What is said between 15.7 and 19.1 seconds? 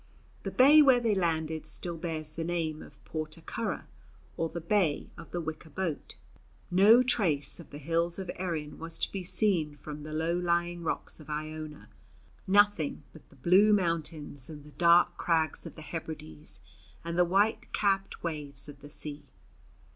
the Hebrides and the white capped waves of the